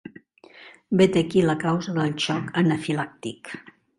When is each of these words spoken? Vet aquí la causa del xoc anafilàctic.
Vet 1.01 1.19
aquí 1.21 1.43
la 1.51 1.57
causa 1.65 1.95
del 1.99 2.17
xoc 2.25 2.49
anafilàctic. 2.65 3.55